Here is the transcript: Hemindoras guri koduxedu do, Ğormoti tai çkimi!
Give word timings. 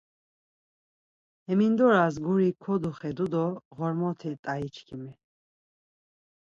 Hemindoras 1.51 2.15
guri 2.29 2.47
koduxedu 2.63 3.25
do, 3.33 3.45
Ğormoti 3.75 4.31
tai 4.43 4.65
çkimi! 4.75 5.11